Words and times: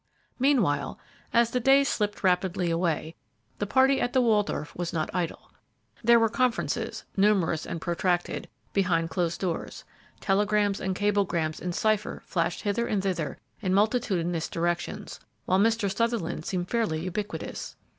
Meanwhile, 0.39 0.97
as 1.31 1.51
the 1.51 1.59
days 1.59 1.87
slipped 1.87 2.23
rapidly 2.23 2.71
away, 2.71 3.13
the 3.59 3.67
party 3.67 4.01
at 4.01 4.13
the 4.13 4.21
Waldorf 4.21 4.75
was 4.75 4.91
not 4.91 5.13
idle. 5.13 5.51
There 6.03 6.17
were 6.19 6.27
conferences, 6.27 7.03
numerous 7.15 7.67
and 7.67 7.79
protracted, 7.79 8.49
behind 8.73 9.11
dosed 9.11 9.39
doors, 9.41 9.83
telegrams 10.19 10.79
and 10.81 10.95
cablegrams 10.95 11.59
in 11.59 11.71
cipher 11.71 12.23
flashed 12.25 12.61
hither 12.61 12.87
and 12.87 13.03
thither 13.03 13.37
in 13.61 13.75
multitudinous 13.75 14.49
directions, 14.49 15.19
while 15.45 15.59
Mr. 15.59 15.95
Sutherland 15.95 16.47
seemed 16.47 16.67
fairly 16.71 17.01
ubiquitous. 17.01 17.75